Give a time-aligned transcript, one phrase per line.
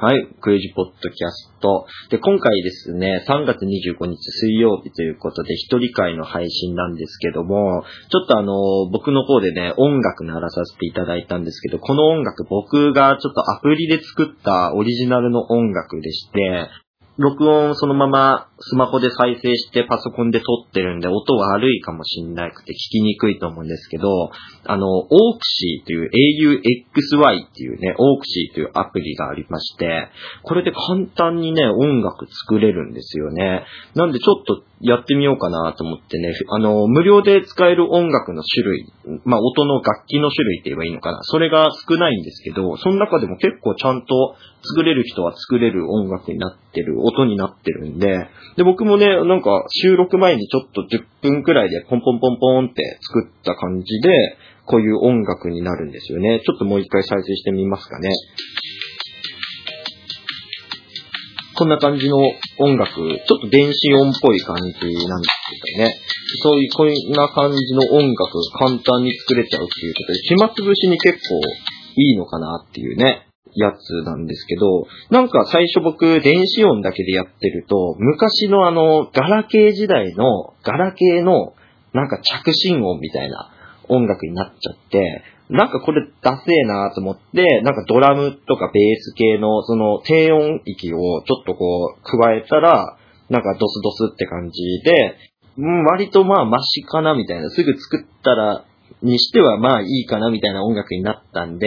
[0.00, 1.84] はい、クレイジポッドキャスト。
[2.08, 8.52] で、今回ですね、3月25日水曜日ということで、一人会の配信なんですけども、ちょっとあの、
[8.92, 16.68] 僕の方でね、音楽鳴らさせていただいたんですけど、この音楽僕がちょっとアプリで作ったオリジナルの音楽でして、
[17.18, 24.30] 録音そのままスマホで再生してパソコンで撮ってるんで音悪いかもしんなくて聞きにくいと思うんですけど、
[24.64, 26.10] あの、オークシーという
[26.62, 30.08] AUXY っていうね、オークシーというアプリがありまして、
[30.42, 33.64] これで簡単にね、音楽作れるんですよね。
[33.94, 38.92] なんでちょっとやってみようかなと思ってね、あの、無料で使える音楽の種類、
[39.24, 41.20] まあ、音の楽器の種類って言えばいいのかな。
[41.22, 56.40] それが少ないんですけど、その中でも結構ちゃんと作れる人は作れる音楽になってる、音になってるんで、で、僕もね、なんか収録前にちょっと10分くらいでポンポンポンポンって作った感じで、こういう音楽になるんですよね。
[56.44, 58.10] ちょっともう一回再生してみますかね。
[61.56, 62.16] こんな感じの
[62.58, 65.94] 音楽、ちょっと電子音っぽい感じなんですけどね。
[66.42, 71.40] そういう、こんな感じの音楽、簡単に作れちゃうっていうことで、暇つぶしに結構
[71.96, 81.54] いいのかなっていうね、やつなんですけど、なんか最初僕、電子音だけでやってると、昔のあの、ガラケー時代の、ガラケーの、
[81.92, 83.50] なんか着信音みたいな
[83.88, 92.98] 音楽になっちゃって、なんかこれダセえなと思って、なんかドラムとかベース系のその低音域をちょっとこう加えたら、
[93.30, 95.16] なんかドスドスって感じで、
[95.56, 98.64] うん、割とまあマシかなみたいな、すぐ作ったら、
[99.02, 101.66] にしてはまあいいかなみたいな音楽になったんで、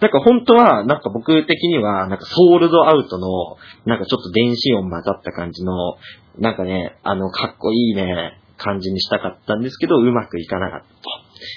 [0.00, 3.28] なんか本当はなんか僕的にはなんかソールドアウトの
[3.84, 5.72] なんかちょっと電子音混ざった感じの
[6.38, 10.86] なんかね、あのかっこいいね、感じにしたかったんですけど、うまくいかなかった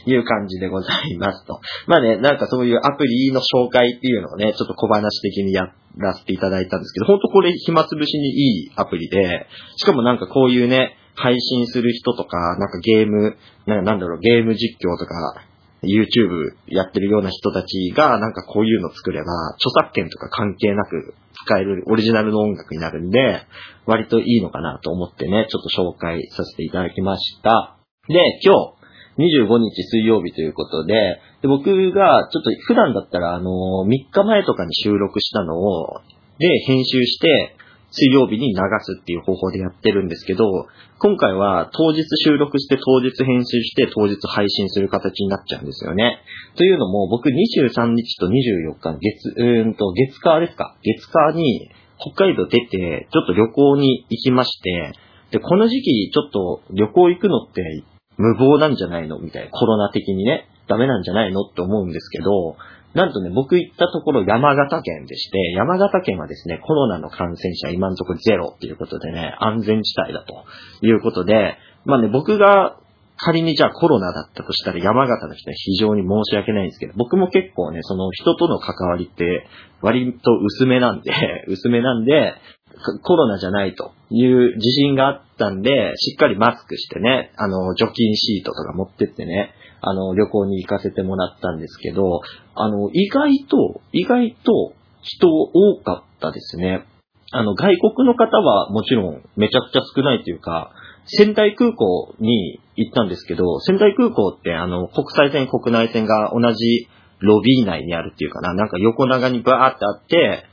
[0.06, 1.60] という感じでございますと。
[1.88, 9.48] まあね、なんかそういうアプリの紹介っていうのをね、ちょっと小話的にやらせていただいたんですけど、ほんとこれ暇つぶしにいいアプリで、
[9.78, 15.46] しかもなんかこういうね、配信する人とか、なんかゲーム、なんだろう、ゲーム実況とか、
[15.84, 23.42] YouTube やってるような人たちが、なんかこういうの作れば、著作権とか関係なく使えるオリジナルの音楽になるんで、
[23.86, 27.78] 割といいのかなと思ってね、ちょっと紹介させていただきました。
[28.08, 28.82] で、今日、
[29.18, 33.50] 25日水曜日ということで、で僕がちょっと普段だったらあの、
[33.86, 36.02] 3日前とかに収録したのを、
[36.38, 37.56] で、編集して、
[37.92, 46.20] 水曜日に流すっていう方法でやってるんですけど、今回は当日収録して当日編集して当日配信する形になっちゃうんですよね。
[46.56, 50.78] というのも僕23日と24日月、うーんと月火ですか？
[50.84, 51.70] 月火に
[52.00, 54.94] 北海道出てちょっと旅行に行きまして、
[55.32, 57.84] で、この時期ちょっと旅行行くのって
[58.18, 59.20] 無謀なんじゃないの？
[59.20, 59.52] みたいな。
[59.52, 61.42] コロナ的にね、ダメなんじゃないの？
[61.42, 62.56] って思うんですけど、
[62.94, 70.46] なんとね、僕行ったところ山形県でして、山形県はですね、コロナの感染者今のところゼロっていうことでね、安全地帯だと
[70.86, 72.78] いうことで、まあね、僕が
[73.24, 79.48] 仮にじゃあコロナだったとしたら山形の人は非常に申し訳ないんですけど、僕も結構ね、その人との関わりって
[79.82, 81.12] 割と薄めなんで、
[81.48, 82.34] 薄めなんで、
[83.04, 92.22] コロナじゃないという自信があったんで、しっかりマスクしてね、あの、除菌シートとか持ってってね、あの、旅行に行かせてもらったんですけど、
[92.56, 96.86] あの、意外と、意外と人多かったですね。
[97.32, 100.72] あの、外国の方はもちろんめちゃくちゃ少ないというか、
[101.06, 106.88] 仙台空港に行ったんですけど、仙台空港ってあの、国際線、国内線が同じ
[107.20, 110.46] ロビー内にあるっていうかな、なんか横長にバーってあって、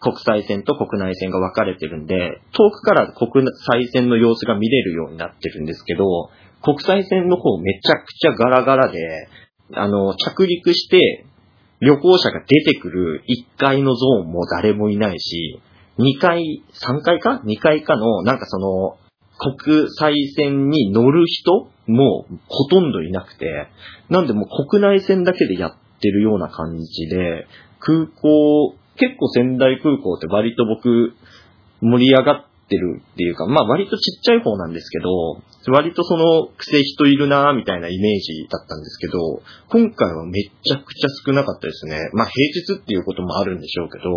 [0.00, 6.04] 国際線と国内線が分かれてるんで、遠くから国際線の様子が見れるようになってるんですけど、
[6.66, 9.28] 国際線の方めちゃくちゃガラガラで、
[9.72, 11.24] あの、着陸して、
[11.80, 13.22] 旅行者が出てくる
[13.56, 15.60] 1階のゾーンも誰もいないし、
[15.98, 18.98] 2階、3階か ?2 階かの、なんかその、
[19.38, 23.68] 国際線に乗る人もほとんどいなくて、
[24.08, 27.46] なんでもう国内線だけでやってるような感じで、
[27.78, 31.14] 空港、結構仙台空港って割と僕
[31.80, 35.08] 盛り上がってってるっていうか、まあ割とちっちゃい方なんですけど、
[35.72, 42.10] 割とその癖人いるなみたいなイメージだったんですけど、今回はめちゃくちゃ少なかったですね。
[42.12, 44.10] まあ平日っていうこともあるんでしょうけど、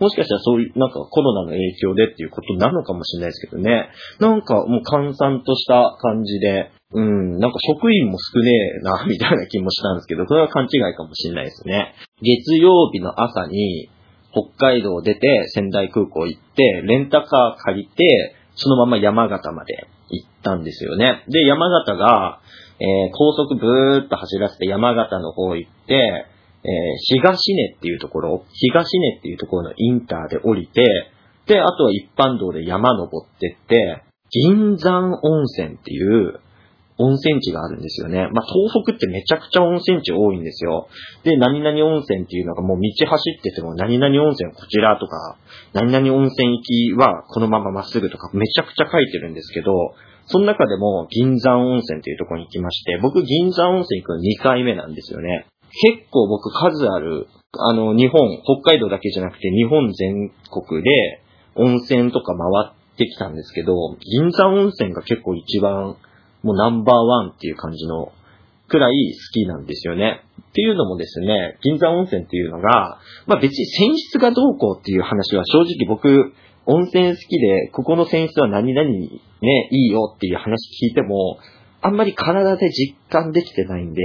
[0.00, 3.90] もしかしたらそういうなんかコロナの影響でっていうことなのかもしれないですけどね。
[4.18, 11.94] なんかもう閑散とした感じで、うん、なんか職員も少ねえな、みたいな気もしたんですけど、これは勘違いかもしれないですね。
[12.20, 13.90] 月曜日の朝に、
[14.32, 21.24] 北海道出て仙台空港行って、レンタカー借りて、そのまま山形まで行ったんですよね。
[21.28, 22.40] で、山形が、
[22.78, 26.26] えー、高速ブーっと走らせて山形の方行って、
[27.08, 30.84] 東根っていうところ、東根っていうところのインターで降りて、
[31.46, 36.40] で、あとは一般道で山登ってって、銀山温泉っていう
[37.00, 38.28] 温泉地があるんですよね。
[38.30, 40.88] まあ、東北ってめちゃくちゃ温泉地多いんですよ。
[41.24, 45.38] で、何々温泉っていうのがもう道走ってても何々温泉こちらとか、
[45.72, 49.72] 何々温泉行きはこのまままっすぐとかめちゃくちゃ書いてるんですけど、
[50.26, 55.46] その中でも銀山温泉っていうところに行きまして、僕銀山温泉行くの2回目なんですよね。
[55.94, 57.26] 結構僕数ある、
[57.56, 61.22] あの、日本、北海道だけじゃなくて日本全国で
[61.54, 65.96] 温泉とか回ってきたんですけど、銀山温泉が結構一番
[66.42, 68.12] もうナンバーワンっていう感じの
[68.68, 70.22] くらい好きなんですよね。
[70.50, 76.32] っていうのもですね、銀山温泉っていうのが、まあ別に泉質がどうこうっていう話は正直僕、
[76.66, 80.52] 温泉好きで、ここの泉質は何々にね、いいよっていう話
[80.82, 81.38] 聞いても、
[81.82, 84.02] あんまり体で実感できてないんで、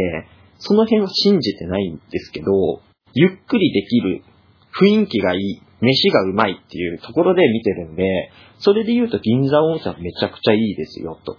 [0.59, 2.81] その辺は信じてないんですけど、
[3.13, 4.23] ゆっくりできる、
[4.79, 11.37] 雰囲気がいい、飯がうまいっていうところで見てるんで、それで言うと銀座温泉はめちゃくちゃいいですよ、と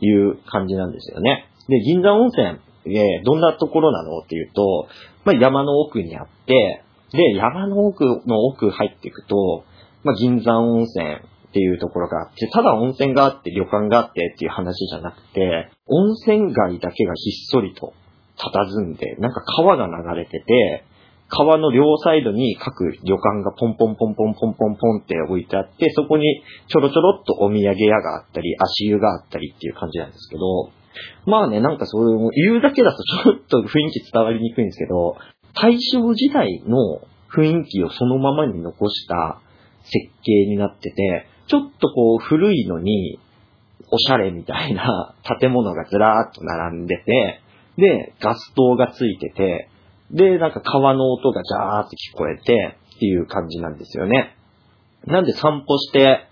[0.00, 1.48] いう感じなんですよね。
[1.68, 4.88] で、銀座温泉、えどんなところなのっていうと、
[5.24, 6.82] まあ、山の奥にあって、
[7.12, 9.64] で、山の奥の奥入っていくと、
[10.02, 11.18] まあ、銀山温泉っ
[11.52, 17.94] ていうところがあって、ただ温泉があって旅館があってっていう話じゃなくて、温泉街だけがひっそりと
[18.36, 20.84] 佇んで、なんか川が流れてて、
[21.28, 30.70] 川の両サイドに各旅館がポンポンポンポンポンポンポンって置いてあって、そこにちょろちょろっとお土産屋があったり、足湯があったりっていう感じなんですけど、
[31.26, 35.16] まあね、なんかそういう、言うだけだとちょっと雰囲気伝わりにくいんですけど、
[35.54, 37.00] 大正時代の
[37.32, 39.40] 雰囲気をそのままに残した
[39.82, 39.92] 設
[40.22, 43.18] 計になってて、ちょっとこう古いのに、
[43.90, 47.40] おしゃれみたいな建物がずらーっと並んでて、
[47.76, 49.68] で、ガス灯がついてて、
[50.10, 54.36] で、なんか川の音がジャーって聞こえてっていう感じなんですよね。
[55.06, 56.26] なんで散歩して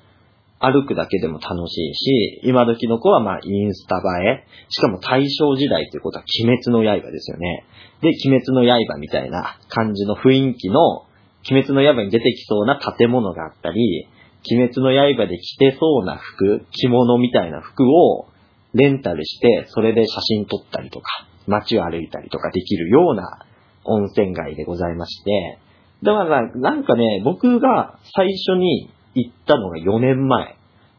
[0.62, 7.64] 歩くだけでも楽しいし、今時の子はまあインスタ映え、しかも大正時代っていうことは鬼滅の刃ですよね。
[8.00, 11.06] で、鬼滅の刃みたいな感じの雰囲気の、
[11.50, 14.06] 鬼滅の刃に出てきそうな建物があったり、
[14.50, 18.26] 鬼滅の刃で着てそうな服、着物みたいな服を
[18.74, 23.46] レンタルして、それで写真撮ったりとか、街を歩いたりとかできるような
[23.84, 25.58] 温泉街でございまして、
[26.02, 30.56] だからなんかね、僕が最初に行ったのが4年前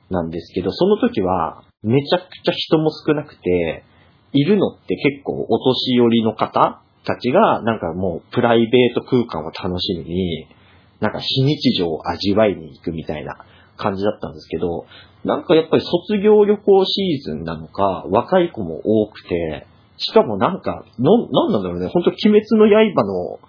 [0.09, 3.83] なんですけど、その時はめちゃくちゃ人も少なくて、
[4.33, 10.47] いるのって結構お年寄りの方たちがなんかもうプライベート空間を楽しみに、
[10.99, 13.45] なんか非日常を味わいに行くみたいな
[13.77, 14.85] 感じだったんですけど、
[15.23, 23.39] なんかやっぱり卒業旅行シーズンなのか、若い子も多くて、しかもなんか、の、なんなんだろうね、本当鬼滅の刃の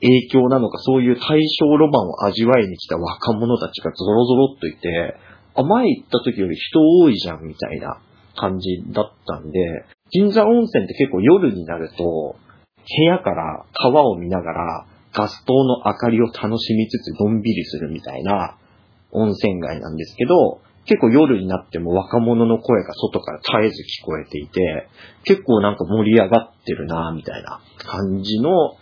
[0.00, 5.16] 影響なのか、そういう大正ロマンを味わいに来た若者たちがゾロゾロっといて、
[5.54, 8.00] あ、前行った時より人多いじゃん、みたいな
[8.36, 18.58] 感じだったんで、銀座温泉って結構夜になると、部屋から川を見ながら、ガス灯の明かりを楽しみつつのんびりするみたいな
[19.12, 24.88] 温泉街なんですけど、結構夜になっても若者の声が外から絶えず聞こえていて、
[25.24, 28.76] 結構なんか盛り上がってるなみたいな感じの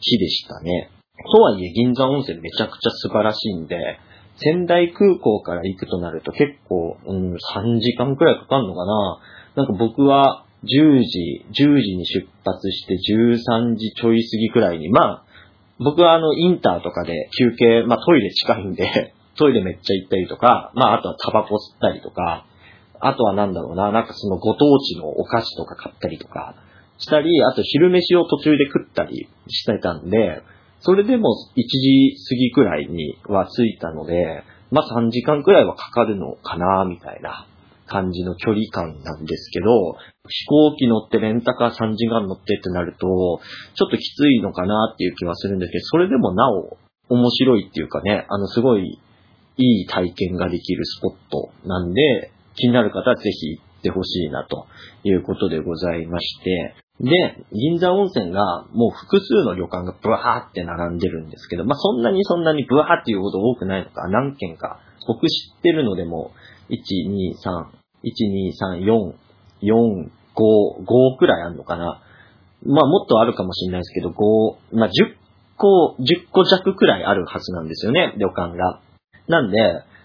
[0.00, 0.90] 日でしたね。
[1.36, 3.76] とはいえ銀座温泉めちゃくちゃ素晴らしいんで、
[4.36, 9.20] 仙台空港から行くとなると結構、うん、3時間くらいかかるのかな
[9.54, 15.24] なんか僕は10時、10時に出発して13時ちょい過ぎくらいに、まあ、
[15.78, 22.46] 僕はあのインターとかで休憩、まあトイレ近いんで、トイレめっちゃ行ったりとか、まああとはタバコ吸ったりとか、
[23.00, 26.54] あとはなんだろうな、なんかそのご当地のお菓子とか買ったりとか
[26.98, 30.42] したり、あと昼飯を途中で食ったりしてたんで、
[30.80, 37.46] それでも1時過ぎくらいには着いたので、まあ3時間くらいはかかるのかな、みたいな
[37.86, 39.96] 感じの距離感なんですけど、
[40.28, 48.98] 飛行機乗ってレンタカー3時間乗ってってなると、ちょっときついのかなっていう気はするんですけど、それでもなお面白いっていうかね、あのすごい
[49.56, 54.66] いい体験ができるスポットなんで、気になる方はぜひ行ってほしいなと
[55.04, 64.78] いうことでございまして、で、銀座温泉がもう複数の旅館がブワーって並んでるんですけど、まあ、そんなにそんなにブワーっていうほど多くないのか、何件か。
[65.06, 66.30] 僕知ってるのでも、
[66.70, 67.66] 1、2、3、
[68.04, 69.14] 1、2、3、4、
[69.62, 72.00] 4、5、5くらいあるのかな。
[72.64, 74.92] まあ、もっとあるかもしれないですけど、5、まあ、10
[75.56, 78.80] 個、10個弱くらいあるはずなんですよね、旅館が。
[79.28, 79.56] なんで、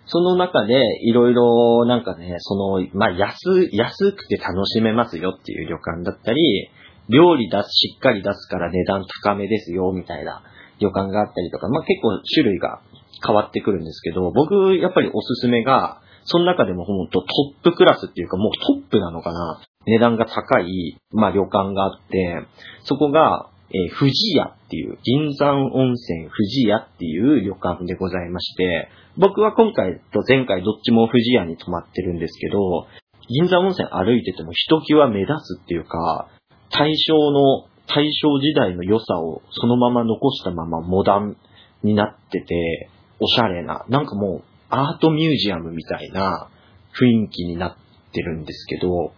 [0.05, 6.69] その中でいろいろなんかね、その、まあ安、安くて楽しめますよっていう旅館だったり、
[7.09, 10.43] 料理出す、しっかり出すから値段高めですよ、みたいな
[10.79, 12.81] 旅館があったりとか、まあ結構種類が
[13.25, 17.27] 変わってくるんですけど、僕、やっぱりおすすめが、その中でもほんとト
[17.59, 19.61] ップクラスっていうかもうトップなのかな。
[19.85, 22.45] 値段が高い、まあ旅館があって、
[22.83, 32.87] そこが、えー、富士屋っていう、銀山温泉富士屋っていう旅館でございまして、僕は今回と前回どっちも富士屋に泊まってるんですけど、
[33.27, 36.29] 銀山温泉歩いててもひときわ目立つっていうか、
[36.71, 41.37] 大正の、大正時代の良さをそのまま残したままモダン
[41.83, 46.49] になってて、おしゃれな、なんかもうアートミュージアムみたいな
[46.99, 47.75] 雰囲気になっ
[48.11, 49.13] てるんですけど、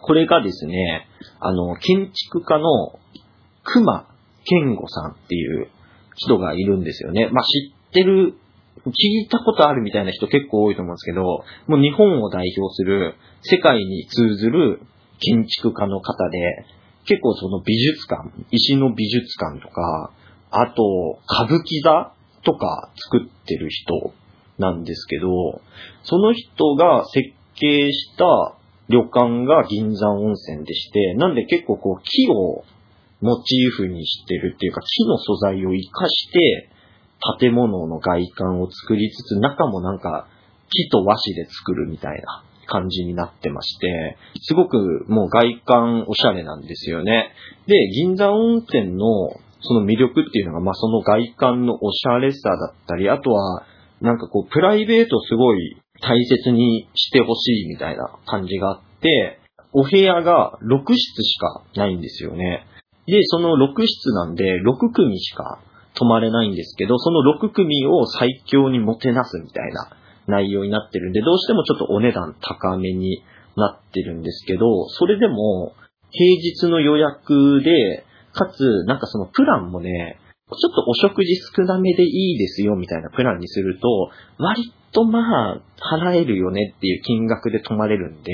[0.00, 1.06] これがですね、
[1.40, 2.98] あの、建築家の
[3.64, 4.06] 熊
[4.44, 5.68] 健吾さんっていう
[6.16, 7.28] 人がいるんですよね。
[7.32, 8.34] まあ、知ってる、
[8.86, 8.90] 聞
[9.24, 11.44] いたことあるみたいな人結構多いと思うんですけど、も
[11.76, 14.80] う日本を代表する世界に通ずる
[15.18, 16.66] 建築家の方で、
[17.04, 20.12] 結構その美術館、石の美術館とか、
[20.50, 22.12] あと、歌舞伎座
[22.42, 24.12] とか作ってる人
[24.58, 25.28] なんですけど、
[26.02, 28.54] その人が設計した
[28.88, 32.64] 旅館が銀山温泉でして、なんで結構こう木を
[33.20, 36.70] モチーフにしてるっていうか木の素材を活かして
[37.38, 40.28] 建物の外観を作りつつ中もなんか
[40.70, 47.32] 木と和紙で作るみたいな感じになってまして、すごくもう外観おしゃれなんですよね。
[47.66, 49.06] で、銀山温泉の
[49.62, 53.66] その魅力っていうのが、まあその外観のおしゃれさだったり、あとは
[54.00, 59.38] なんかこうプライベートすごい大切にしてほしいみたいな感じがあって、
[59.72, 62.64] お部屋が6室しかないんですよね。
[63.10, 65.58] で、その6室なんで6組しか
[65.94, 69.90] 泊まれないんですけど、その6組を最強にもてなすみたいな
[70.26, 73.22] 内容になってるんで、どうしてもちょっとお値段高めに
[73.56, 75.74] なってるんですけど、それでも
[76.10, 85.60] 平日の予約で、かつ、なんかそのプランもね、ちょっとお食事少なめでいいですよみたいなプランにすると、割とまあ、
[85.96, 88.32] 払えるよねっていう金額で泊まれるんで、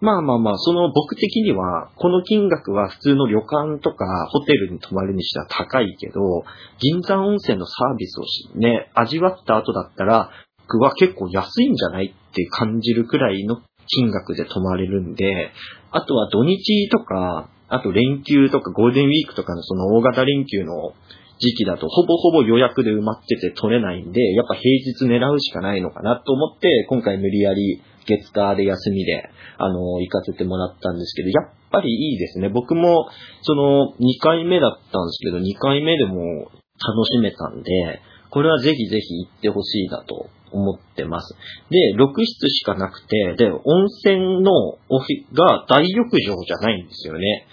[0.00, 6.44] まあまあまあ、その僕的には、この金額は普通の旅館とかホテルに泊まるにしては高いけど、
[6.80, 10.30] 銀山温泉のサービスをしね、味わった後だったら、
[10.66, 15.52] 僕は結構安いんじゃないって感じるくらいの金額で泊まれるんで、
[15.90, 20.94] あとは土日とか、あと連休とかゴールデンウィークとかのその大型連休の
[21.38, 32.48] 時期だとほぼほぼ予約で埋まってて取れないんで、やっぱ平日狙うしかないのかなと思って、今回無理やり月火で休みで、あの、行かせてもらったんですけど、やっぱりいいですね。
[32.48, 33.08] 僕も、
[33.42, 38.00] その、2回目だったんですけど、2回目でも楽しめたんで、
[38.30, 41.34] これはぜひぜひ行ってほしいなと思ってます。
[41.70, 47.46] で、6室しかなくて、で、温泉のオフィが大浴場じゃないんですよね。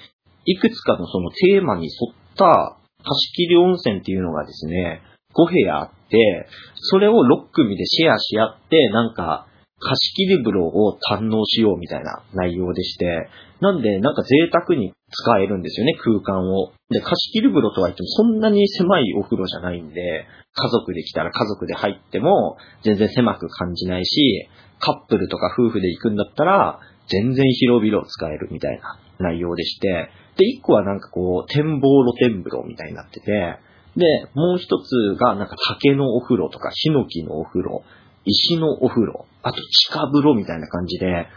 [0.46, 5.02] いくつかのそのテーマに沿った貸切温泉っていうのがですね、
[5.34, 9.48] 5部屋あって、それを6組でシェアし合って、なんか、
[9.82, 13.30] 貸し切り風呂を堪能しようみたいな内容でして、
[13.62, 16.72] なんで、なんか贅沢に使えるんですよね、空間を。
[16.90, 24.48] で、貸し切り風呂とは言ってもそんなに狭いお風呂じゃないんで、家族で来たら家族で入っても全然狭く感じないし、
[24.80, 26.80] カップルとか夫婦で行くんだったら、
[27.12, 33.60] 全然広々使えるみたいな内容でして、で、一個はなんかこう、展望露天風呂みたいになってて、
[33.96, 37.84] で、もう一つがなんか竹のお風呂とか、ヒノキのお風呂、
[38.24, 41.28] 石のお風呂、あと地下風呂みたいな感じで、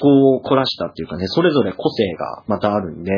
[0.00, 3.10] 思考を凝らしたっていうかね、それぞれ個性がまたあるんで、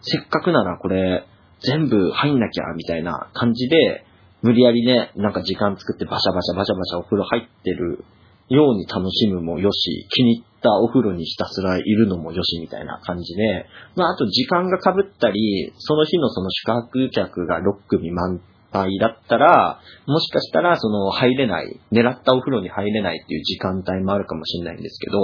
[0.00, 1.24] せっかくならこれ、
[1.60, 4.04] 全部入んなきゃ、みたいな感じで、
[4.42, 8.04] 無理やりね、なんか時間作ってバシャバシャバシャバシャお風呂入ってる
[8.48, 18.40] ように楽しむもよし、気に入ったお風呂にひたすらいるのもよしみたいな感じで、まああと時間が被ったり、その日のその宿泊客が6組満
[18.72, 25.18] 杯だったら、もしかしたらその入れない、狙ったお風呂に入れないっていう時間帯もあるかもしれないんですけど、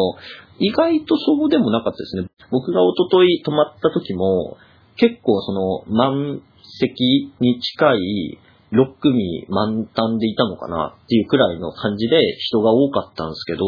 [0.59, 2.29] 意外とそうでもなかったですね。
[2.51, 4.57] 僕が一昨日泊まった時も、
[4.97, 5.53] 結構そ
[5.89, 6.43] の満
[6.79, 8.39] 席に近い
[8.75, 13.65] 6組満タンでいたのかなっていうくらいの感じで人が多かったんですけど、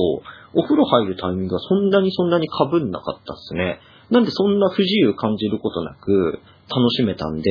[0.54, 3.78] お風呂入るタイミングがそんなにそんなに被んなかったっすね。
[4.10, 7.50] なんでそんな不自由感じることなく楽しめたんで、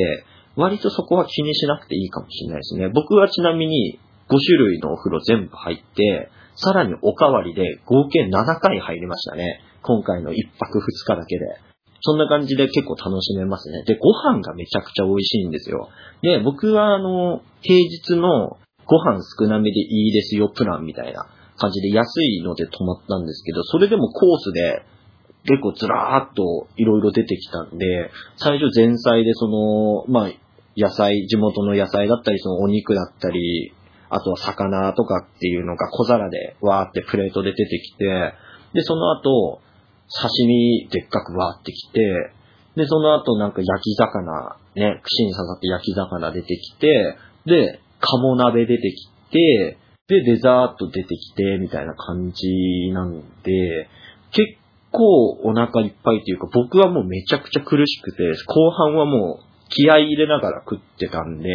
[0.56, 2.88] 割とそこは気にしなくていいかもしれないですね。
[2.88, 3.98] 僕はちなみに
[4.28, 9.60] 5種類のお風呂全部入って、さらにおかわりで合計7回入りましたね。
[9.82, 11.65] 今回の1泊2日だけで。
[12.06, 13.82] そんな感じで結構楽しめますね。
[13.82, 15.88] で、ご飯がめちゃくちゃ美味しいんですよ。
[16.22, 24.84] で、僕はあの、平日のご飯少なめでいいですよプランみたいな感じで安いので泊まったんですけど、それでもコースで
[25.48, 30.30] 結構ずらーっといろいろ出てきたんで、最初前菜でその、まあ、
[30.76, 33.72] 野菜、地元の野菜だったり、そのお肉だったり、
[34.10, 38.34] あとは魚とかっていうのが小皿でわーってプレートで出てきて、
[38.74, 39.60] で、その後、
[40.08, 42.00] 刺身でっかくわーってきて、
[42.76, 52.46] で、その後なんか焼き魚、ね、串に刺さって焼き魚出てきて、で、鴨鍋出てきて、で、デザート出てきて、みたいな感じ
[52.92, 53.88] なんで、
[54.30, 54.58] 結
[54.92, 61.50] 構お腹いっぱいっていうか、僕はもうめちゃくちゃ苦しくて、後半はもう気合い入れながら食ってたんで、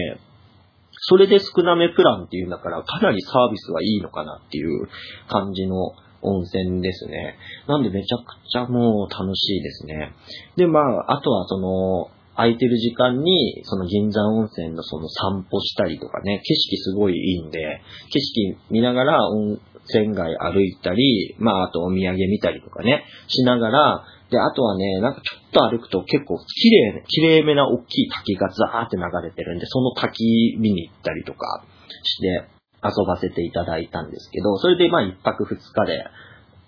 [1.04, 4.88] それで少なめプランっていうんだから、かなりサービスはいいのかなっていう
[5.30, 7.36] 感じの温泉ですね。
[7.68, 10.14] なんでめちゃくちゃもう楽しいですね。
[10.56, 19.60] で、まあ、あとはその、空いてる時間に、その銀山温泉のその散歩したりとかね、景色すごいいいんで、景色見ながら温
[19.90, 31.66] 泉街歩いたり、まあ、あとお土産見たりとかね、しながら、で、あとはね、なんかちょっと歩くと結構綺麗、綺麗めな大きい滝がザーって流れてるんで、その滝見に行ったりとか
[32.04, 32.48] して
[32.84, 36.06] 遊ばせていただいたんですけど、それでまあ一泊二日で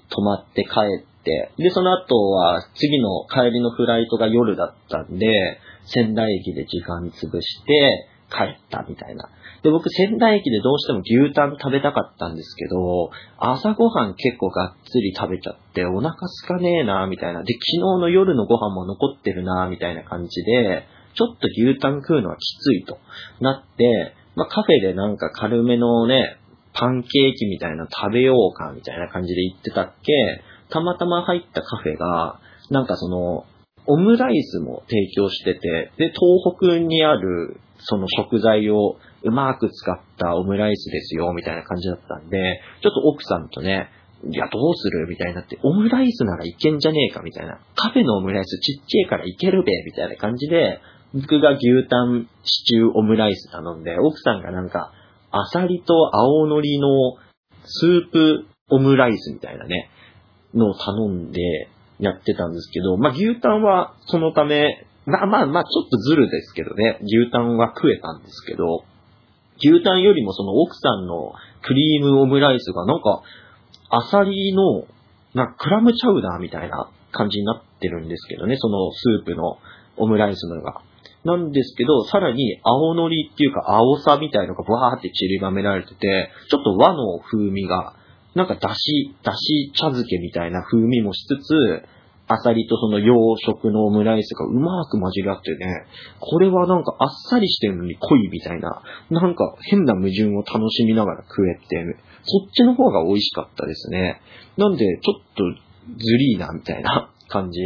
[0.10, 0.70] 泊まって帰
[1.02, 9.30] って、で、その後は次の帰りのフライトが夜だったんで、仙台駅で時間潰して帰ったみたいな。
[9.64, 17.44] で、僕仙台駅でどうしても牛タン食べたかったんですけど、朝ごはん結構がっつり食べちゃって、お腹すかねえなみたいな。
[17.44, 22.98] で、昨日の夜のご飯も残ってるなみたいな感じで、ちょっと牛タン食うのはきついと
[23.40, 26.38] なって、まあ、カフェでなんか軽めのね、
[26.74, 30.12] パンケーキみたいな食べようかみたいな感じで言ってたっけ、
[30.70, 33.46] たまたま入ったカフェが、なんかその、
[33.86, 43.90] オムライスも提供してて、で、東北にあるその食材をうまく使ったオムライスですよ、みたいな感じだったんで、ちょっと奥さんとね、
[44.26, 47.60] いや、どうするみたいになって、オムライスならいけんじゃねえかみたいな。
[47.76, 50.80] カフェのオムライスちっちゃいからいけるべみたいな感じで、
[51.14, 54.92] 僕が牛タンシチューオムライス頼んで、奥さんがなんか、
[55.32, 56.88] アサリと青のりの
[57.66, 59.90] スープオムライスみたいなね、
[60.54, 61.42] のを頼んで
[62.00, 68.84] やってたんですけど、まあ、牛タンはそのため、まあまあまあ、ちょっとずるですけどね、牛タンは食えたんですけど、
[69.58, 73.22] 牛タンよりもその奥さんのクリームオムライスがなんか、
[73.90, 74.86] アサリの、
[75.36, 79.58] なクラムチャウダーみたいな感じになってるんですけどね、そのスープの
[79.98, 80.82] オムライスのが。
[81.24, 87.96] なんですけど、さらに青のりっていうか青さみたいのがバーって散りばめられてて、ちょっと和の風味が、
[88.36, 91.88] なんかだし、だし茶漬けみたいな風味もしつつ、
[92.28, 95.86] アサリとその洋食のオムライスがうまく混じり合ってね、
[96.20, 104.22] これはなんかあっさりしてるのに濃いみたいな、なんか変な矛盾を楽しみながら食えて、そっちの方が美味しかったですね。
[104.58, 105.44] なんで、ちょっと
[105.98, 107.60] ずりーなみたいな感じ。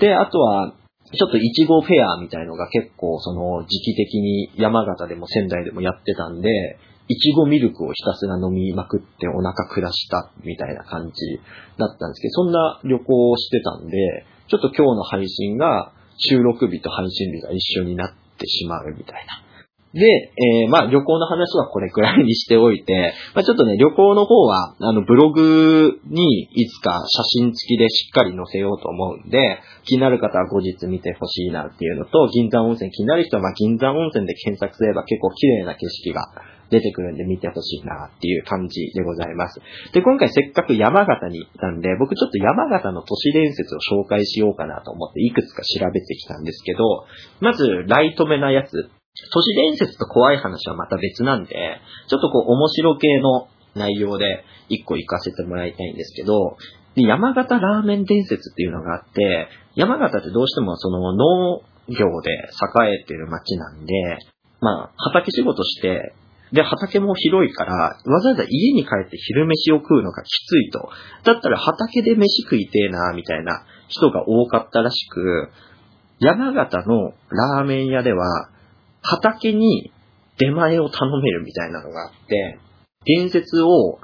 [0.00, 0.74] で、あとは、
[1.12, 11.40] ちょっとイチゴフェアみたいのが結構その時期的に山形でも仙台でもやってたんで、イチゴミルクをひたすら飲みまくってお腹下したみたいな感じ
[11.76, 19.49] だったんですけど、そんな旅行をしてたんで、ちょっと今日の配信が収録日と配信日が一緒になってしまうみたいな。
[19.92, 36.22] で、えー、まあ旅行の話はこれくらいにしておいて、 まあちょっとね、旅行の方は、あの、ブログにいつか写真付きでしっかり載せようと思うんで、気になる方は後日見てほしいなっていうのと、銀山温泉気になる人は、まあ銀山温泉で検索すれば結構綺麗な景色が
[36.70, 39.60] 出てくるんで見てほしいなっていう感じでございます。
[39.92, 47.06] で、今回せっかく山形に行ったんで、僕ちょっと山形の都市伝説を紹介しようかなと思っていくつか調べてきたんですけど、
[47.40, 48.90] まず、ライト目なやつ。
[49.32, 56.56] 都市伝説と怖い話はまた別なんで、ちょっとこう面白系の内容で一個行かせてもらいたいんですけど、
[56.96, 64.18] 山形ラーメン伝説っていうのがあって、山形ってどうしてもその農業で栄えてる町なんで、
[64.60, 66.14] まあ畑仕事して、
[66.52, 70.90] で、畑も広いから、わざわざ家に帰って昼飯を食うのがきついと。
[71.24, 75.50] だったら畑で飯食いてえな、みたいな人が多かったらしく、
[76.18, 78.50] 山形のラーメン屋では、
[79.02, 79.92] 畑に
[80.38, 82.58] 出前を頼めるみたいなのがあって、
[83.04, 83.98] 伝説を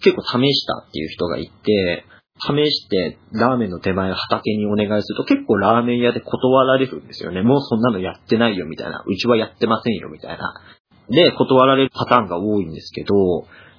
[0.00, 2.04] 結構試したっていう人がいて、
[2.40, 7.42] 試してラーメンの出前を畑にお願いすると結構ラーメン屋で断られるんですよね。
[7.42, 9.04] もうそんなのやってないよみたいな。
[9.06, 10.54] うちはやってませんよみたいな。
[11.08, 13.14] で、断られるパターンが多いんですけど、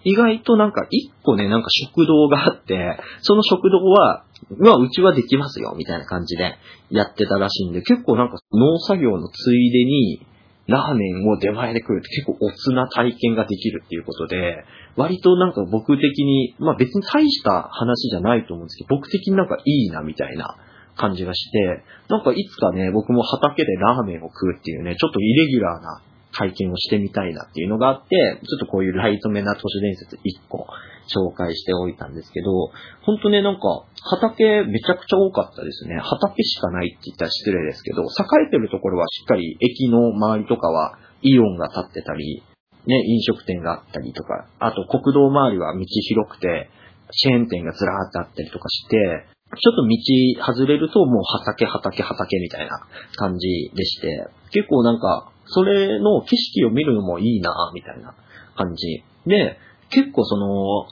[0.04, 4.26] 意外となんか一個ね、なんか食堂があって、その食堂は、
[4.60, 6.56] まあうちはできますよみたいな感じで
[6.90, 10.26] やってたらしいんで、結構なんか農作業のついでに
[10.68, 14.64] ラーメンを出前で食うって結構おつな体験ができるっていうことで、
[14.96, 20.56] 割となんか僕的に、まあ別に大した話じゃないと思うんですけど、僕的になんかいいなみたいな
[20.96, 26.02] 感じがして、なんかいつかね、僕も畑でラーメンを食うっていうね、ちょっとイレギュラーな
[26.34, 30.20] 体験をしてみたいなっていうのがあって、ちょっとこういうライトめな都市伝説1
[30.50, 30.68] 個
[31.08, 35.98] 紹介しておいたんですけど、ほんとね、なんか畑めちゃくちゃ多かったですね。
[35.98, 42.44] 畑しかないって言ったら失礼ですけど、栄えてるところはしっかり駅の周りとかはイオンが立ってたり、
[42.86, 46.70] ね、飲食店があったりとか、あと国道周りは道広くて、
[47.12, 58.16] チェーン店がずらーってあったりとかして、ちょっと道外れるともう畑畑畑みたいな感じでして、結構なんか、それの景色を見るのもいいなみたいな
[58.56, 59.04] 感じ。
[59.26, 59.58] で、
[59.90, 60.88] 結構その、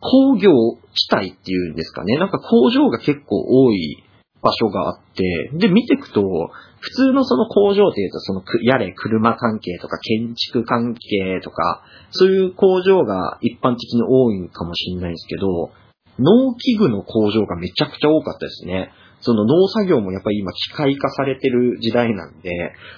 [0.00, 0.50] 工業
[0.94, 2.16] 地帯っていうんですかね。
[2.16, 4.02] なんか工場が結構多い
[4.42, 15.70] 場所があって、で、見ていくと、普通のその工場っていうと、その、やれ車関係とか建築関係とか、そういう工場が一般的に多いかもしれないですけど、
[16.18, 18.90] 農機具の工場がめちゃくちゃ多かったですね。
[19.22, 22.50] その農作業もやっぱり今機械化されてる時代なんで、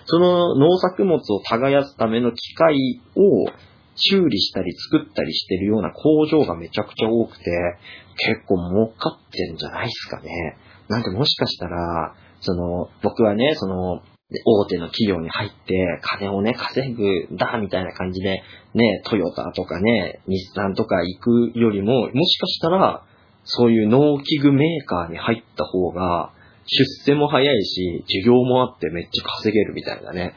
[0.06, 2.74] その農作物を耕すための機械
[3.14, 3.46] を
[3.96, 7.44] 修理したり作ったりしてるような工場がめちゃくちゃ多くて、
[8.16, 10.56] 結構儲かってんじゃないですかね。
[10.88, 14.02] なんでもしかしたら、その、僕はね、その、
[14.46, 18.42] 大手の企業に入って、金をね、稼ぐんだ、みたいな感じで、
[18.74, 21.18] ね、トヨタとかね、日産とか行
[21.52, 23.04] くよりも、もしかしたら、
[23.44, 26.32] そういう農機具メーカーに入った方が、
[26.66, 30.34] 出世も早いし、授業もあってめっちゃ稼げるみたいなね。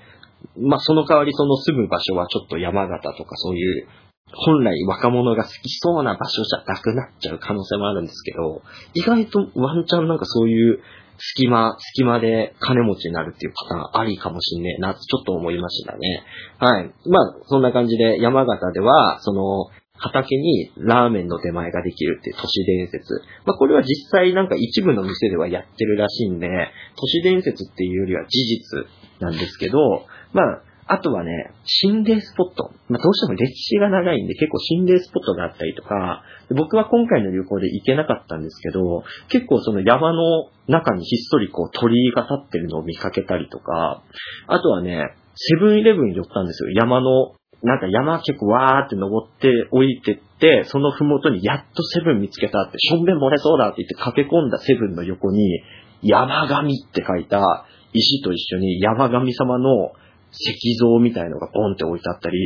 [0.57, 3.87] まあ、その代わりその住む場所はちょっと山形とかそういう、
[4.33, 8.61] 本来若者が好きそうな場所じゃなくなっちゃう可能性もあるんですけど、
[8.93, 10.81] 意外とワンチャンなんかそういう
[11.17, 16.23] 隙間、隙間で金持ちになるっていうパターンありかもしんねえな、ちょっと思いましたね。
[16.59, 16.91] はい。
[17.09, 19.67] まあ、そんな感じで山形では、その、
[19.97, 23.21] 畑にラーメンの出前ができるっていう都市伝説。
[23.45, 26.47] まあこれは実際なんか一部の店ではやってるらしいんで、
[26.95, 28.85] 都市伝説っていうよりは事実
[29.19, 32.71] なんですけど、まああとはね、心霊スポット。
[32.87, 36.23] まあ、どうしても歴史が長いんで結構心霊スポットがあったりとか、
[36.55, 44.01] 僕は今回の旅行で行けなかったんですけど、結構その山の中にひっそりこう鳥居が立ってるのを見かけたりとか、
[44.47, 46.69] あとはね、セブンイレブンに寄ったんですよ。
[46.71, 55.63] 山の、なんか山結構わーって登って降りてって、そのふもとにやっとセブン見つけたって、しょんべん漏れそうだって言って駆け込んだセブンの横に、
[56.03, 59.91] 山神って書いた石と一緒に山神様の
[60.31, 62.37] 石像みたいのがポンって置いてあったり、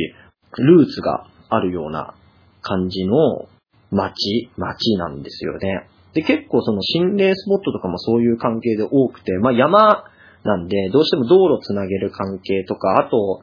[0.58, 2.14] ルーツがあるような
[2.62, 3.48] 感じの
[3.90, 5.88] 街、街なんですよね。
[6.14, 10.04] で、結構その心霊スポットとかもそういう関係で多くて、まあ山
[10.44, 13.42] なんで、どうしても道路つなげる関係とか、あと、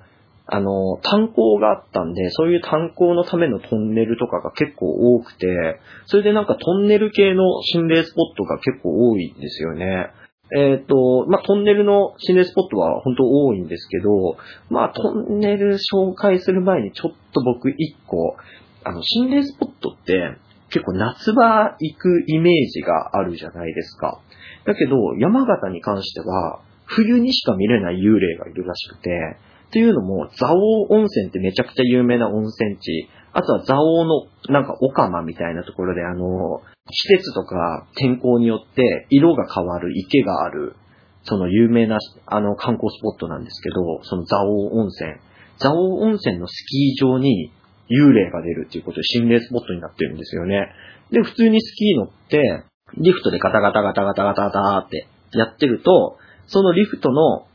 [0.52, 10.12] あの、炭鉱があったんで、そういう炭鉱のためのトンネルとかが結構多くて、それでなんかトンネル系の心霊スポットが結構多いんですよね。
[10.52, 14.38] えっ、ー、と、まあ、トンネルの心霊スポットは本当多いんですけど、
[14.70, 18.36] まあ、トンネル紹介する前にちょっと僕一個、
[18.84, 20.36] あの、心霊スポットって
[20.72, 24.20] 結構夏場行くイメージがあるじゃないですか。
[24.66, 29.38] だけど、山形に関しては、冬にしか見れない幽霊がいるらしくて、
[29.72, 33.10] というのも、蔵王温泉ってめちゃくちゃ有名な温泉地。
[33.34, 40.76] あとは蔵王のなんかオカマみたいなところであの、季節とか天候によって色が変わる池がある、
[41.24, 45.14] その有名なあの観光スポットなんですけど、その蔵王温泉。
[45.60, 47.52] 蔵王温泉のスキー場に
[47.92, 50.72] 幽霊が出るっていうことで心霊スポットになってるんですよね。
[51.12, 52.64] で、普通にスキー乗って、
[52.98, 57.46] リフトでガタガタガタガタガタガタってやってると、そのリフトの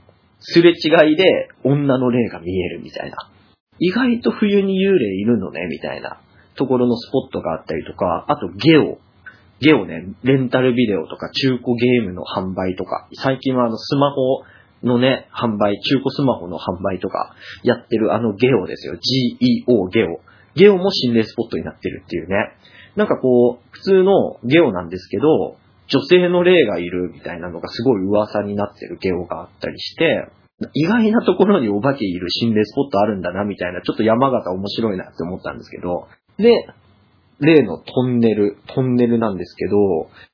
[0.40, 3.16] すれ違いで女の霊が見えるみたいな。
[3.78, 6.20] 意外と冬に幽霊いるのね、みたいな
[6.56, 8.98] ところのスポットがあったりとか、あとゲオ。
[9.60, 14.42] ゲオね、レンタルビデオとか中古ゲームの販売とか、最近はあのスマホ
[14.82, 18.94] のね、販売、中古スマホの販売とかやってるあのゲオですよ。
[18.94, 20.20] GEO ゲオ。
[20.54, 22.36] ゲオも心霊スポットになってるっていうね。
[22.96, 25.56] なんかこう、普通のゲオなんですけど、
[25.88, 30.28] 女性の霊がいるみたいなのがすごい噂になってるゲオがあったりして、
[30.72, 36.66] 意外なところにお化けいる心霊スポットあるんだなみたいな、ちょっと山形面白いなって思ったんですけど、で、
[37.40, 39.76] 例のトンネル、トンネルなんですけど、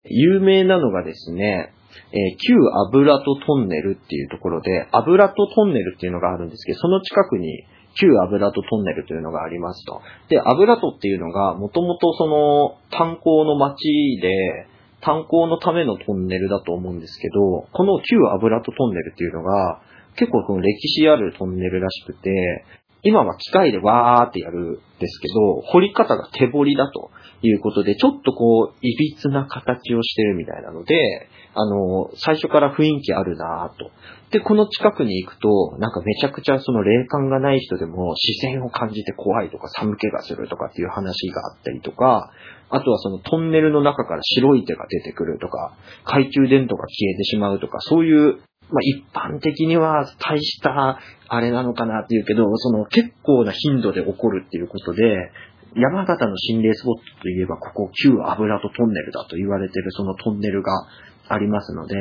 [0.05, 1.73] 有名なのがですね、
[2.13, 2.55] えー、旧
[2.89, 7.65] 油とトンネルっていうところで、油とトンネルっていうのがあるんですけど、その近くに
[7.99, 10.03] 旧油とトンネルというのがありますと。
[10.29, 14.67] で、油とっていうのが、もともとその炭鉱の町で、
[15.01, 19.81] 炭鉱のためのトンネルだと思うんですけど、この旧油とトンネルっていうのが、
[20.17, 22.65] 結構この歴史あるトンネルらしくて、
[23.03, 27.11] 今は機械でわーってやるんですけど、掘り方が手掘りだと
[27.43, 33.91] いうことで、ちょっとこう、いびつな形をしてるみたいなので、あの、最初から雰囲気あるなぁと。
[34.31, 42.31] で、この近くに行くと、なんかめちゃくちゃその霊感がない人でも視線を感じて怖いとか寒気がするとかっていう話があったりとか、
[42.69, 48.41] あとはそのトンネルの中から白い手が出てくるとか、懐中電灯が消えてしまうとか、そういう
[48.73, 55.33] まあ、一般的には大したあれなのかなっていうけど、その結構な頻度で起こるっていうことで、
[55.77, 60.87] 山形の心霊スポットといえば、ここ旧油とトンネルだと言われてるそのトンネルが
[61.33, 61.95] ありますので、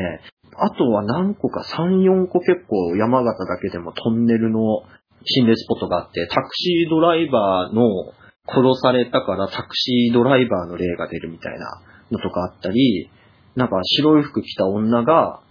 [0.57, 4.83] あとは何個か3、4個結構山形だけでもトンネルの
[5.23, 8.13] 心霊スポットがあって、タクシードライバーの
[8.47, 13.09] 殺されたからタクシードライバーの霊が出るみたいなのとかあったり、
[13.55, 15.41] なんか白い服着た女が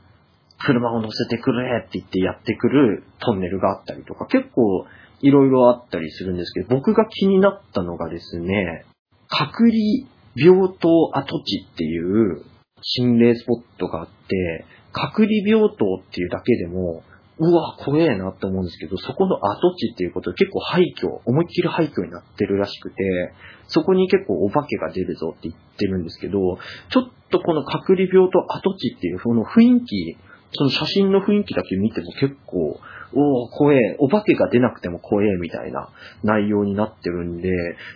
[0.60, 4.86] 車を乗せてくれって言ってやってくるトンネルがあったりとか、結構
[5.20, 8.84] いろいろあったりするんですけど、僕が気になったのがですね、
[9.28, 12.44] 隔離病棟跡地っていう
[12.82, 17.02] 心霊スポットがあって、隔離病棟っていうだけでも、
[17.40, 23.32] うわ、怖えなって思うんですけど、そこの跡地っていうことで結構廃墟、思いっきり廃墟になってるらしくて、
[23.68, 26.58] そこに結構お化けが出るぞって言ってるんですけど、
[26.90, 30.16] ちょっとこの隔離病棟跡地っていうその雰囲気、
[30.52, 32.80] その写真の雰囲気だけ見ても結構、
[33.14, 35.90] おお、怖え、お化けが出なくても怖え、みたいな
[36.24, 37.50] 内容になってるんで、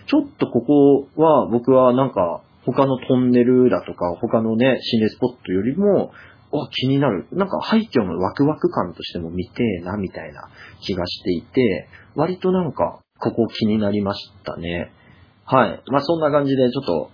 [0.07, 6.11] ちょっとここは僕はなんか、他のトンネルだとか、他のね、心霊スポットよりも、
[6.51, 7.27] お、気になる。
[7.31, 10.49] なんか廃墟のワクワク感としても見てえな、みたいな
[10.81, 14.91] 気がしていて、割となんか、ここ気になりましたね。
[15.45, 15.81] はい。
[15.87, 17.11] まあそんな感じで、ちょっと、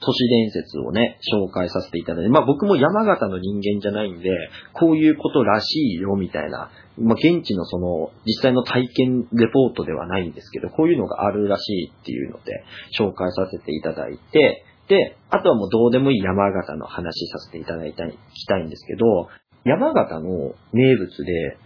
[0.00, 4.30] 都市伝説をね、紹介させていただいて、まあ僕も山形の人間じゃないんで、
[4.72, 12.64] こういうことらしいよ、みたいな、まあ現地のその、実際の体験レポートではないんですけど、こういうのがあるらしいっていうので、
[12.98, 19.28] 紹介させていただいて、で、あとはもうどうでもいい山形の話させていただいたい、きたいんですけど、
[19.64, 21.56] 山形の名物で、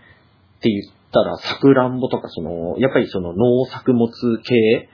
[0.59, 4.09] って言ったら、さくらんぼとか、その、やっぱりその農作物
[4.43, 4.89] 系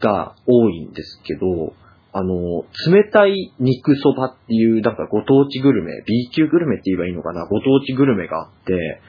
[0.00, 1.74] が多いんですけど、
[2.12, 9.00] あの、冷たい肉そばっていう、なんかご当地グルメ、B 級グルメって言えばいいのかな、ご当地グルメがあって、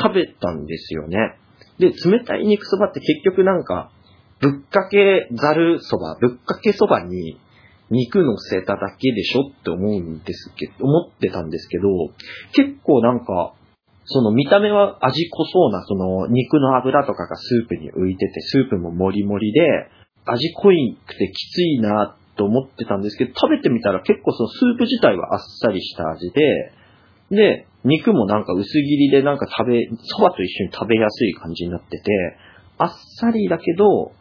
[0.00, 1.36] 食べたんですよね。
[1.78, 3.90] で、冷たい肉そばって結局なんか、
[4.40, 7.38] ぶっかけざるそば、ぶっかけそばに
[7.94, 11.88] 肉乗せただけでしょって思うんですけど、思ってたんですけど、
[12.52, 13.54] 結構なんか、
[14.06, 19.60] その見た目は味濃そうな、その肉の油とかがスープに浮いてて、スープももりもりで、
[20.26, 26.72] 味濃いくてきついなと思ってたんですけど、食べてみたら結構そのスープ自体はあっさりした味で、
[27.30, 32.02] で、肉もなんか薄切りでなんか食べ、蕎麦と一緒に食べやすい感じになってて、
[32.78, 34.12] あっさりだけど、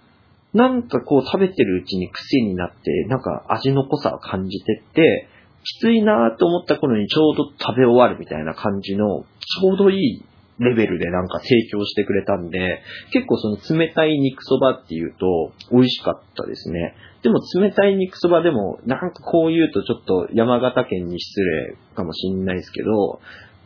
[0.54, 5.28] なんかこう食べてるうちに癖になって、なんか味の濃さを感じてって、
[5.64, 9.24] きついなーと思った頃にちょうど食べ終わるみたいな感じの、
[9.62, 10.26] ちょうどいい
[10.60, 16.96] レベルでなんか提供してくれたんで、結構その冷たい肉そばっていうと美味しかったですね。
[17.24, 23.22] でも冷たい肉そばでも、なんかこう言うとちょっと山形県に失礼かもしんないですけど、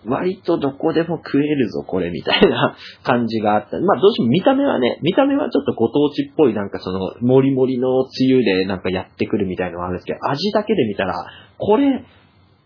[0.06, 3.80] 割とどこでも食えるぞ、これ、みたいな 感じがあった。
[3.80, 11.14] まあ、どうしても見た目はね、見た目はちょっとご当地っぽい、なんかその、もりもりのつゆでなんかやってくるみたいのはあるんですけど、味だけで見たら、
[11.58, 12.04] これ、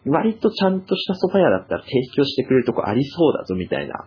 [0.05, 4.05] 割とちゃんとした蕎麦屋だったら提供してくれるとこありそうだぞ、みたいな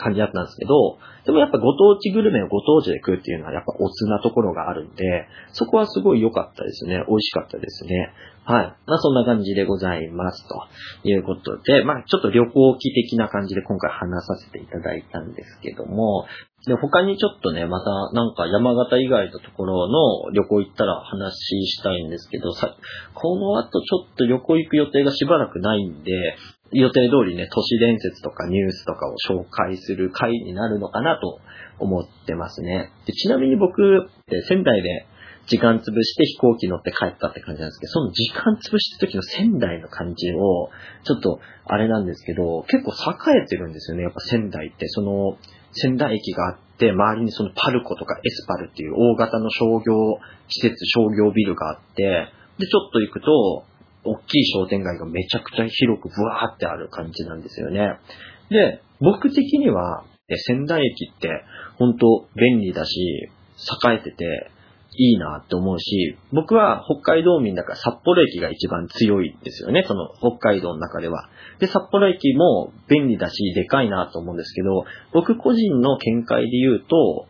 [0.00, 7.04] 感じだったんですけど、でもやっぱご当地グルメをご当地で食うっていうのはやっぱおつなところがあるんで、そこはすごい良かったですね。
[7.06, 8.10] 美味しかったですね。
[8.50, 8.74] はい。
[8.84, 10.66] まあそんな感じでございますと
[11.08, 16.26] いうことで、まあちょっと旅行記的な感じで今回話させていただいたんですけども、
[16.66, 21.32] で、他にちょっとね、またなんか山形以外のところの旅行行ったら話
[21.66, 22.74] したいんですけど、さ、
[23.14, 26.10] この後ちょっと旅行行く予定がしばらくないんで、
[26.72, 31.38] 予定通りね、都市伝説とかニュースとかを紹介する回になるのかなと
[31.78, 32.90] 思ってますね。
[33.06, 35.06] でちなみに僕って仙台で
[35.50, 40.70] 時間潰して飛行機乗って帰ったって感じなんですけど、その時間潰した時の仙台の感じを、
[41.02, 44.86] ちょっとあれなんですけど、結構栄えてるんですよね、やっぱ仙台って。
[44.86, 45.38] その、
[45.72, 53.64] 仙台駅があって、周りにそのパルコとかエスパルっていう大型の商業施設、商業ビルがあって、で、ちょっと行くと、
[54.04, 57.98] 大きい商店街がめちゃくちゃ広くブワーってある感じなんですよね。
[58.50, 60.04] で、僕的には、
[60.46, 61.28] 仙台駅って
[61.76, 63.30] 本当便利だし、
[63.84, 64.50] 栄えてて
[64.96, 71.28] いいなって思うし、僕は北海道民だから札幌駅が一番強いですよね、その北海道の中では。
[71.58, 77.26] で、札幌駅も便利だし、でかいなと思うんですけど、僕個人の見解で言うと、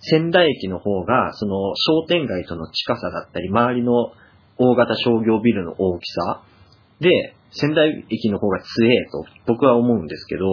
[0.00, 4.12] 仙台駅の方が、その商店街との近さだったり、周りの
[4.58, 6.42] 大型商業ビルの大きさ
[7.00, 10.44] で、仙台駅の方が強えと僕は思うんですけど、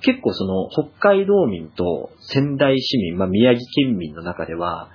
[0.00, 4.90] 結構その北海道民と仙台市民、まあ宮城県民の中では、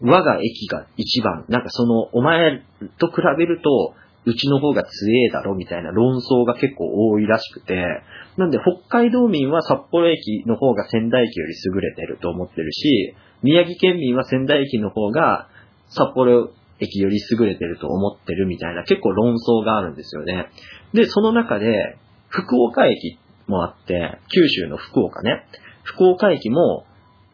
[0.00, 2.62] 我が駅が一番、なんかそのお前
[2.98, 8.02] と比べると、うちの方が強えだろみたいな論争が結構多いらしくて、
[8.36, 15.48] なんで北海道民は札幌駅の方が仙台駅より優れてると思ってるし、宮城県民は仙台駅の方が
[15.88, 20.48] 札幌駅より優れてると思ってるみたいな結構論争があるんですよね。
[20.92, 21.96] で、その中で、
[22.28, 25.46] 福岡駅もあって、九州の福岡ね。
[25.82, 26.84] 福岡駅も、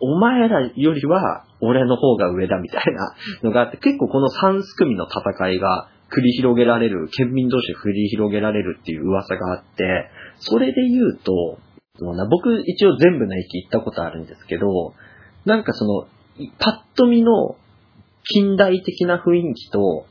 [0.01, 11.59] お前らよりは俺の方が上だみたいなのがあって、結構この3組の戦いが繰り広げられる、県民同士で繰り広げられるっていう噂があって、それで言うと、
[12.29, 14.95] 僕一応全部の駅行ったことあるんですけど、
[15.45, 16.07] なんかその、
[16.59, 17.57] パッと見の
[18.25, 20.07] 近代的な雰囲気と、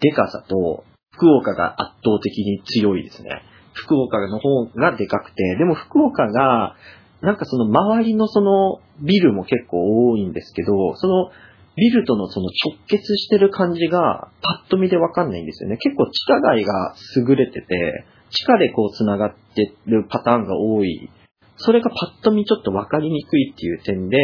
[0.00, 3.42] デカさと、福岡が圧倒的に強いですね。
[3.72, 6.76] 福岡の方がでかくて、でも福岡が、
[7.22, 11.30] なんかその周りのそのビルも結構多いんですけど、その
[11.76, 15.76] ビルとのその直結してる感じがパッと見でわかんないんですよね。
[15.76, 21.10] 結構地下街が優れてて、地下でこう繋がってるパターンが多い。
[21.56, 24.18] それがパッと見ちょっとわかりにくいっていう点で、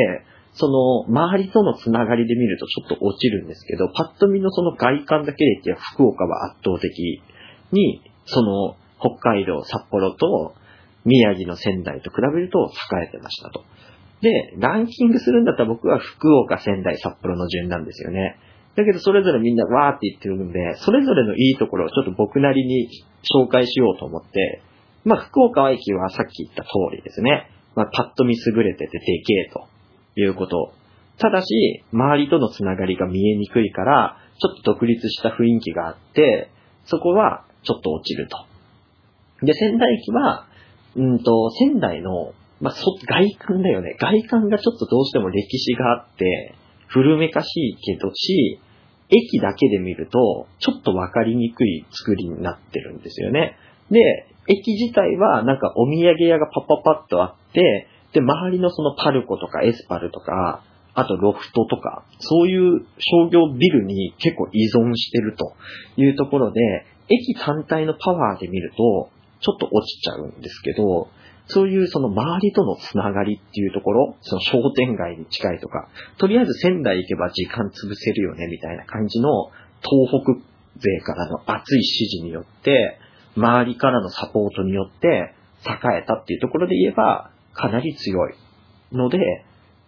[0.55, 7.23] その、周りとのつながりで見るとちょっと落ちるんですけど、パッと見のその外観だけで言って福岡は圧倒的
[7.73, 10.55] に、その、北海道、札幌と
[11.05, 13.65] 宮城の仙台と比べると栄えてましたと。
[14.21, 18.39] で、ランキングするんだったら僕は福岡、仙台、札幌の順なんですよね。
[18.77, 22.89] だけどそれぞれみんなわーって言ってるんで、それぞれのいいところをちょっと僕なりに
[23.23, 24.63] 紹介しようと思って、
[25.05, 27.51] まあ福岡駅はさっき言った通りですね。
[27.75, 29.73] まあパッと見優れててでけえと。
[30.17, 30.73] いうこと。
[31.19, 36.51] ただし、周りとのつながりが見えにくいから、ちょっと独立した雰囲気があって、
[36.85, 38.37] そこはちょっと落ちると。
[39.45, 40.47] で、仙台駅は、
[40.97, 43.97] うんと、仙台の、まあ、そ、外観だよね。
[43.99, 46.55] 外観がちょっとどうしても歴史があって、
[46.87, 48.61] 古めかしいけどし、
[49.09, 53.57] 駅だけで見ると、ちょっとわかりにくい作りになってるんですよね。
[53.91, 54.01] で、
[54.49, 60.63] 駅自体はなんかお土産屋がパッパパッとあって、で、周りのそのパルコとかエスパルとか、
[60.95, 65.55] あとロフトとか、そういう商業ビルに結構依存してると
[65.97, 66.61] いうところで、
[67.09, 69.11] 駅単体のパワーで見ると、
[69.43, 71.09] ちょっと落ちちゃうんですけど、
[71.47, 79.51] そういうその周りとのつながりっていうところ、その商店街に近いとか、とりあえず仙台行けば時間潰せるよねみたいな感じの
[79.83, 80.41] 東北
[80.79, 82.99] 勢からの熱い支持によって、
[83.37, 85.35] 周りからのサポートによって
[85.67, 88.35] 栄えたっていうところで言えば、かなり強い
[88.93, 89.19] ので、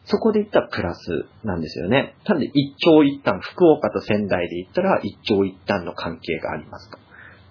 [0.07, 2.15] そこで言ったらプラスなんですよね。
[2.27, 6.99] なんで一長一短、福岡と仙台で言ったら一長一短の関係がありますと。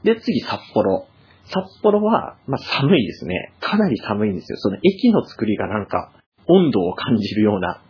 [0.04, 1.08] で、次札幌。
[1.54, 3.54] 札幌は、まあ、寒いですね。
[3.62, 4.58] かなり寒いんですよ。
[4.58, 6.12] その駅の作りがなんか
[6.48, 7.82] 温度を感じるような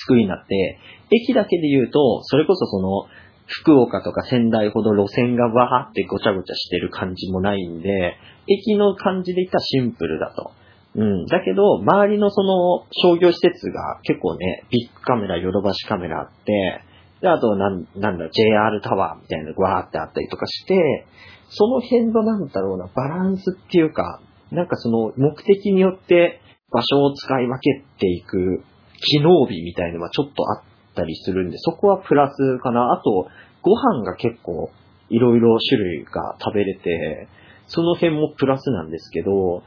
[0.00, 0.78] 作りになって、
[1.10, 3.06] 駅だけで言うと、それこそその、
[3.46, 8.16] 福岡とか仙台ほど路線がわーってごちゃごちゃしてる感じもないんで、
[8.48, 10.52] 駅の感じで言ったらシンプルだと。
[10.94, 11.26] うん。
[11.26, 16.82] だけど、周りのその商業施設が結構ね、ビッグカメラ、ヨドバシカメラあって、
[17.20, 21.06] で、あと、なん、なんだ、JR タワーみたいなのがわーってあったりとかして、
[21.54, 28.62] その辺のなんだろうな、バランスっていうか、なんかその目的によって場所を使い分けていく
[29.02, 30.62] 機能美みたいのはちょっとあっ
[30.94, 32.92] たりするんで、そこはプラスかな。
[32.92, 33.28] あと、
[33.62, 34.70] ご飯が結構
[35.10, 37.28] いろいろ種類が食べれて、
[37.66, 39.62] その辺もプラスなんですけど、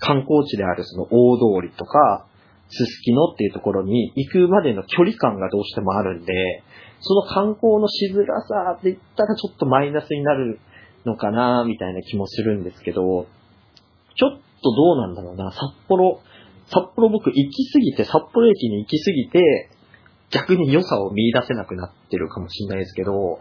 [0.00, 2.26] 観光地であるその大通りとか、
[2.70, 6.62] すすきのっていうところに行くまでの距離感がどうしてもあるんで、
[7.00, 10.58] その観光のしづらさって言ったらちょっとマイナスになる
[11.08, 13.26] のかなみたいな気もするんですけど、
[14.16, 16.20] ちょっとどうなんだろうな、札幌、
[16.66, 19.70] 札幌僕行き過ぎて、札幌駅に行き過ぎて、
[20.30, 23.40] 逆に良さを見出せなくなってるかもしれないですけど、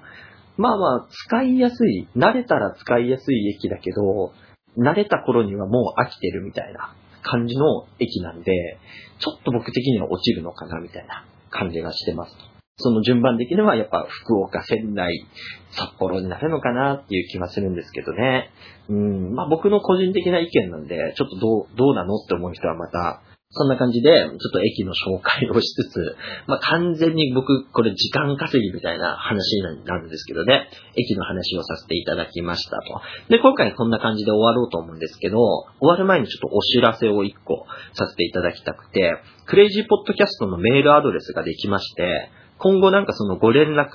[0.58, 4.34] まあまあ、使いやすい、慣れたら使いやすい駅だけど、
[4.78, 8.78] 慣れた頃にはもう飽きてるみたいな感じの駅なんで、
[9.20, 12.57] ちょっと僕的には落ちるのかなみたいな感じがしてます。
[12.80, 15.26] その順番的にはやっぱ福岡、仙台、
[15.72, 18.52] 札幌になるのかなっていう気はするんですけどね。
[18.88, 26.16] うん、まあ僕の個人的な意見なんで、ちょっとどう、どうなのって思う人はまたそんな感じで、ちょっと駅の紹介をしつつ、
[26.48, 33.02] まあ、完全に僕、これ時間稼ぎみたいな話になるんですけどね、駅の話をさせていただきましたと。
[33.30, 39.14] で、今回こんな感じで終わろうと思うんですけど、終わる前にちょっとお知らせを一個させていただきたくて、
[39.46, 43.88] クレイジーポッドキャストのメールアドレスができまして、今後なんかそのご連絡